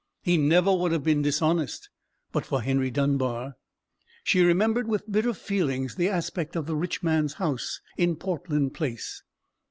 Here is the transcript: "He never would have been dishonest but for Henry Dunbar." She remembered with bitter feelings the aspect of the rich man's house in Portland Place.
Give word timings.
"He 0.23 0.35
never 0.35 0.73
would 0.75 0.91
have 0.93 1.03
been 1.03 1.21
dishonest 1.21 1.91
but 2.31 2.43
for 2.43 2.63
Henry 2.63 2.89
Dunbar." 2.89 3.53
She 4.23 4.41
remembered 4.41 4.87
with 4.87 5.07
bitter 5.11 5.31
feelings 5.35 5.93
the 5.93 6.09
aspect 6.09 6.55
of 6.55 6.65
the 6.65 6.75
rich 6.75 7.03
man's 7.03 7.33
house 7.33 7.79
in 7.97 8.15
Portland 8.15 8.73
Place. 8.73 9.21